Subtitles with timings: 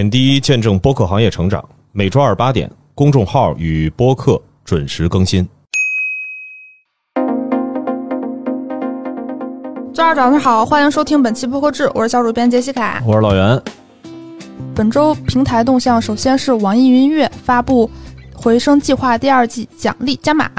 [0.00, 1.62] 点滴见证播客行业成长，
[1.92, 5.46] 每周二八点，公众号与播客准时更新。
[9.92, 13.02] 周二早上好，欢迎收听本期播客志，我是小主编杰西卡。
[13.06, 13.62] 我是老袁。
[14.74, 17.86] 本周平台动向，首先是网易云音乐发布
[18.34, 20.50] 《回声计划》第二季奖励加码。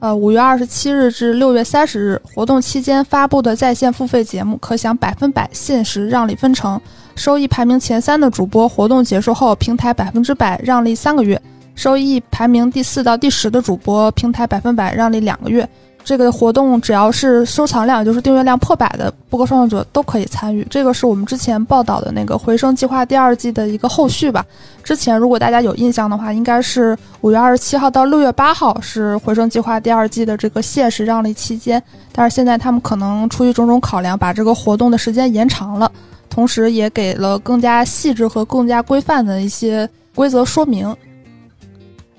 [0.00, 6.78] 呃，五月二十七日至六月三十日活动期间发布的在线付费节目，可享百分百限时让利分成。
[7.14, 11.36] 收益排名前三的主播，活动结束后平台百分之百让利三个月；
[11.74, 15.68] 收益排名第四到第十的主播，平台百分百让利两个月。
[16.04, 20.66] 这个活动只要是收藏量，就是订阅量破百的播客创作者都可以参与。
[20.68, 24.44] 这个是我们之前报道的那个回声计划第二季的一个后续吧。
[24.82, 35.88] 之前如果大家有印象的话，应该是五月二十七号到六月八号是回声计划第二季的这个限时让利期间，但是现在他们可能出于种种考量，把这个活动的时间延长了。
[36.32, 40.96] 同时也给了更加细致和更加规范的一些规则说明。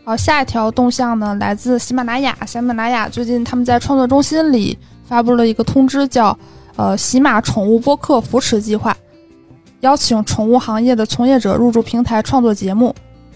[0.05, 2.37] 好，下一条动向呢，来自喜马拉雅。
[2.45, 6.37] 喜马拉雅最近他们在创作中心里发布了一个通知，叫
[6.77, 8.95] “呃喜马宠物播客扶持计划”，
[9.81, 12.93] 邀请宠物行业的从业者入驻平台创作节目，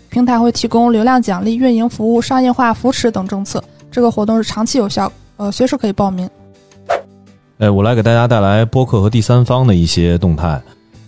[0.10, 3.64] 平台会提供流量奖励、运营服务、商业化扶持等政策。
[3.90, 6.30] 这个活动是长期有效，呃，随时可以报名。
[7.60, 10.62] 哎，我来给大家带来播客和第三方的一些动态。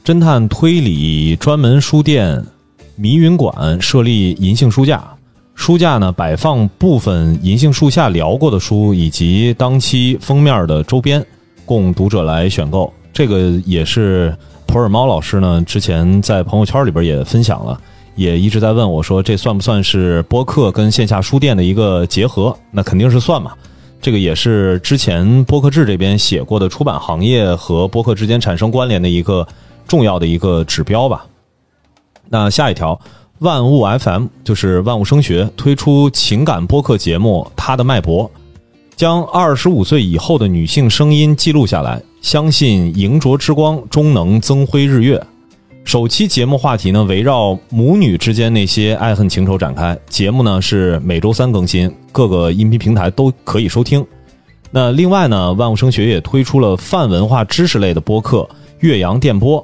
[0.03, 2.43] 侦探推理专门书店
[2.95, 5.03] 迷云馆设立银杏书架，
[5.53, 11.23] 书架呢摆放部分银杏树下聊过的书以及当期封面的周边，
[11.65, 12.91] 供读者来选购。
[13.13, 17.79] 这个也是普洱猫老师呢之前在朋友圈里边也分享了，
[18.15, 22.57] 也一直在问我说，这算不算是播客跟线下书店的一个结合？
[22.71, 23.51] 那肯定是算嘛。
[24.01, 29.47] 这个也是之前播客志这边写过的出版行业和播客之间产生关联的一个
[29.87, 31.25] 重要的一个指标吧。
[32.29, 32.99] 那下一条，
[33.39, 38.25] 万物 FM 就是万物声学推出情感播客节目《他的脉搏》，
[38.95, 45.21] 将二十五岁以后的女性声音记录下来，相信迎着之光终能增辉日月。
[45.85, 49.97] 首期节目话题呢，围绕母女之间那些爱恨情仇展开。
[50.07, 54.05] 节目呢是每周三更新，各个音频平台都可以收听。
[54.69, 58.41] 那另外呢，万物声学也推出了泛文化知识类的播客
[58.81, 59.59] 《岳阳电波》，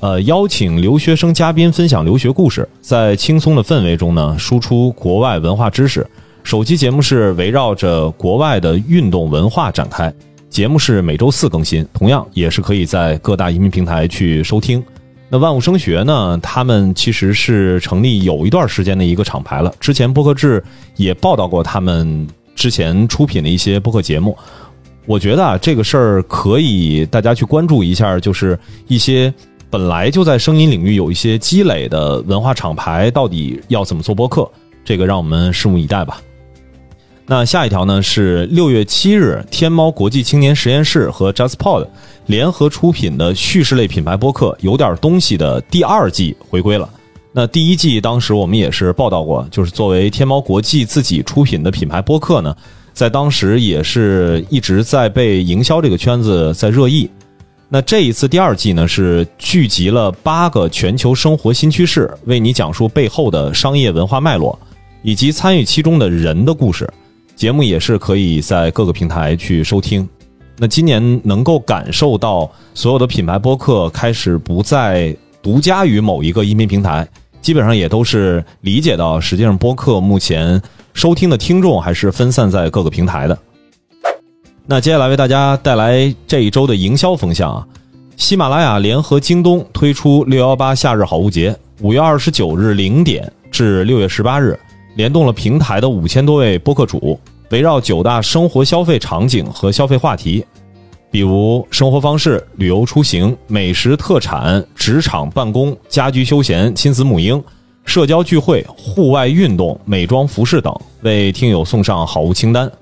[0.00, 6.06] 呃，邀请留学生嘉宾分享留学故事，在轻松的氛围中呢，输出国外文化知识。
[6.42, 10.12] 首期节目是围绕着国外的运动文化展开，
[10.50, 14.84] 节目是每周四更新，同样也是可以在各大音频平台去收听。
[15.32, 16.38] 那万物声学呢？
[16.42, 19.72] 他们其实是成立有一段时间的一个厂牌了。
[19.80, 20.62] 之前播客志
[20.96, 24.36] 也报道过他们之前出品的一些播客节目。
[25.06, 29.32] 我觉得啊，这个事儿可以大家去关注一下，就是一些
[29.70, 34.46] 本来就在声音领域有一些积累的文化厂牌，到底要怎么做播客？
[34.84, 36.20] 这个让我们拭目以待吧。
[37.34, 41.88] 那下一条呢是六月七日，天猫国际青年实验室和 JustPod
[42.26, 46.86] 联合出品的叙事类品牌播客《有点东西》的第二季回归了。
[47.32, 52.54] 那第一季当时我们也是报道过，就是作为天猫国际自己出品的品牌播客呢，
[52.92, 57.08] 在当时也是一直在被营销这个圈子在热议。
[57.70, 64.58] 那这一次第二季呢，是聚集了八个全球生活新趋势，为你讲述背后的商业文化脉络，
[65.00, 66.86] 以及参与其中的人的故事。
[67.34, 70.08] 节目也是可以在各个平台去收听。
[70.58, 77.08] 那今年能够感受到所有的品牌播客开始不再独家于某一个音频平台，
[77.40, 80.60] 基本上也都是理解到，实际上播客目前
[80.94, 83.36] 收听的听众还是分散在各个平台的。
[84.64, 87.66] 那接下来为大家带来这一周的营销风向啊，
[88.16, 94.56] 喜马拉雅联合京东推出六幺八夏日好物节，五月二十九日零点至六月十八日，
[94.94, 97.18] 联动了平台的五千多位播客主。
[97.50, 100.42] 围绕九大生活消费场景和消费话题，
[101.10, 107.44] 比如生活方式、旅游出行、美食特产、职场办公、家居休闲、亲子母婴、
[107.84, 112.72] 社交聚会、户外运动、美妆服饰等，为听友送上好物清单。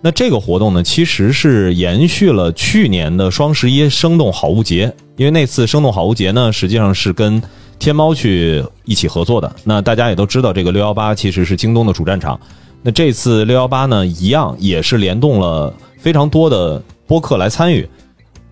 [0.00, 7.42] 那这个活动呢，其实是延续了去年的双十一生动好物节，因为那次生动好物节呢，实际上是跟
[7.82, 9.52] 天猫去一起合作的。
[9.64, 12.38] 那大家也都知道，这个六幺八其实是京东的主战场。
[12.80, 17.88] 那这次六幺八呢，一样也是联动了非常多的播客来参与。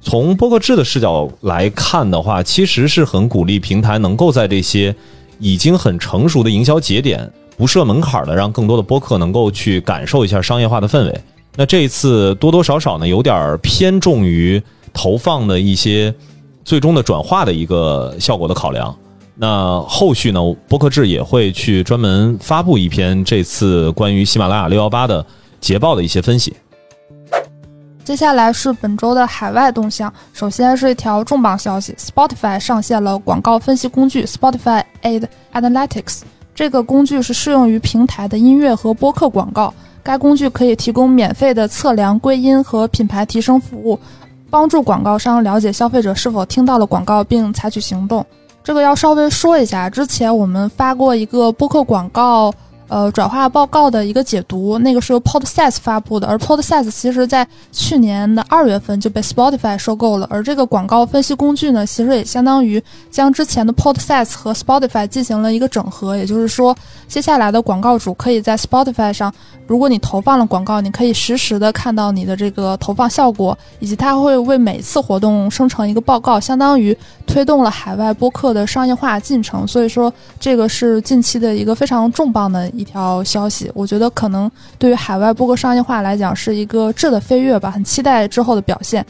[0.01, 4.93] 从播客制的视角来看的话，其实是很鼓励平台能够在这些
[5.39, 11.21] 已经很成熟的营销节点，不设门槛的，让更多的播客能够去感受一下商业化的氛围。
[11.55, 14.61] 那这一次多多少少呢，有点偏重于
[14.93, 16.13] 投放的一些
[16.65, 18.93] 最终的转化的一个效果的考量。
[19.43, 20.39] 那后续呢，
[20.69, 25.25] 播客志也会去专门发布一篇这次关于喜马拉雅六幺八的
[25.59, 26.55] 捷报的一些分析。
[28.05, 30.13] 接下来是本周的海外动向。
[30.35, 36.21] 首先是一条重磅消息：Spotify 上线了广告分析工具 Spotify Ad Analytics。
[36.55, 39.73] 这个工具是适用于平台的音乐和播客广告。
[40.03, 43.99] 该工具可以提供免费的测量、归因和品牌提升服务，
[44.51, 48.27] 帮助广告商了解消费者是否听到了广告并采取行动。
[48.71, 52.55] 这个要稍微说一下，之前我们发过一个播客广告。
[52.91, 66.77] 呃，转化报告的一个解读，那个是由 Podsets 发布的，而 Podsets 其实在去年的二月份就被 Spotify 收购了，而这个广告分析工具呢，其实也相当于将之前的 Podsets 和 Spotify 进行了一个整合，也就是说，
[67.07, 69.33] 接下来的广告主可以在 Spotify 上，
[69.69, 82.69] 如果你投放了广告，你可以实时的看到你的这个投放效果，以及它会为每次活动生成一个报告，相当于推动了海外播客的商业化进程，所以说这个是近期的一个非常重磅的。
[82.81, 89.05] 一条消息，我觉得可能对于海外播客商业化来讲是一个质的飞跃吧，很期待之后的表现。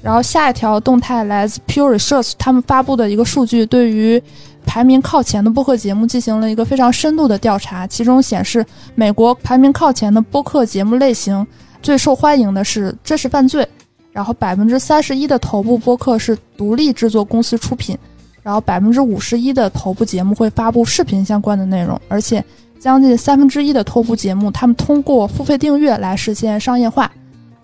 [0.00, 4.22] 然后下一条动态来自 Pure Research，他们发布的一个数据，对于
[4.64, 8.64] 排名靠前的播客节目进行了一个非常深度的调查，其中显示
[8.94, 11.44] 美国排名靠前的播客节目类型
[11.82, 13.68] 最受欢迎的是真实犯罪，
[14.12, 17.98] 然后百分之三十一的头部播客是独立制作公司出品，
[18.40, 22.42] 然后百分之五十一的头部节目会发布视频相关的内容，而且。
[22.78, 27.10] 将近三分之一的头部节目，他们通过付费订阅来实现商业化，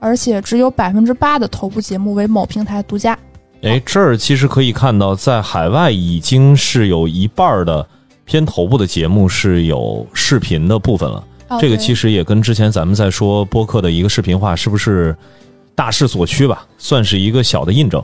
[0.01, 3.17] 而且只有百分之八的头部节目为某平台独家。
[3.63, 7.87] 哎，这儿其实可以看到，在海外已经是有一半的
[8.25, 11.25] 偏头部的节目是有视频的部分了。
[11.61, 15.17] 这个其实也跟之前咱们在说播客的一个视频化是不是
[15.75, 18.03] 大势所趋吧，算是一个小的印证。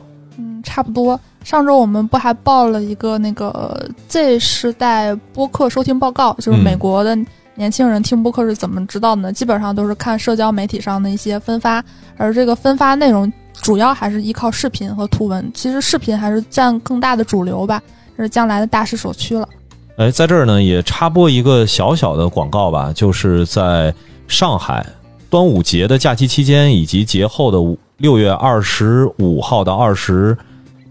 [0.61, 1.19] 嗯，差不多。
[1.43, 7.17] 上周我们不还报了一个那个 Z 世代播客收听报告，就是美国的
[7.55, 9.33] 年轻人听播客是怎么知道的呢？
[9.33, 11.83] 基本上都是看社交媒体上的一些分发，
[12.15, 15.51] 而这个分发内容主要还是依靠视频和图文。
[15.51, 17.81] 其实视频还是占更大的主流吧，
[18.15, 19.49] 这是将来的大势所趋了。
[19.97, 23.91] 哎，在这儿呢也插播一个小小的广告吧，就是在
[24.27, 24.85] 上海
[25.27, 27.57] 端午节的假期期间以及节后的
[27.97, 30.37] 六月二十五号到二十。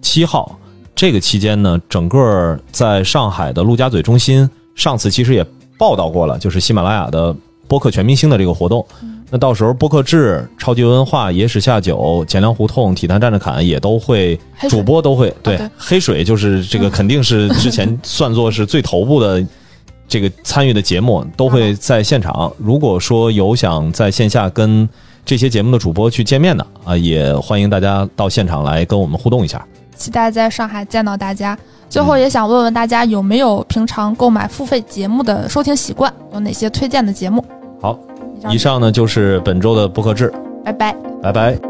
[0.01, 0.59] 七号
[0.95, 5.45] 这个期间呢，整个在上海的陆家嘴中心，上次其实也
[5.79, 7.35] 报道过了，就是喜马拉雅的
[7.67, 8.85] 播客全明星的这个活动。
[9.31, 14.37] 那到时候播客志、超级文化、野史下酒、钱粮胡同、体坛站着侃也都会，
[14.69, 19.47] 主播都会对黑水就是这个肯定是之前 算作是最头部的
[20.09, 22.53] 这个参与的节目，都会在现场。
[22.59, 24.89] 如果说有想在线下跟
[25.25, 29.65] 这些节目的主播去见面的啊，也欢迎大家到现场来跟我们互动一下。
[30.01, 31.57] 期待在上海见到大家。
[31.91, 36.13] 最后也想问问大家，有没有平常购买付费节目的收听习惯？
[36.33, 37.45] 有哪些推荐的节目？
[37.83, 37.99] 好，
[38.49, 40.33] 以上呢就是本周的播客志。
[40.65, 41.70] 拜拜，拜拜。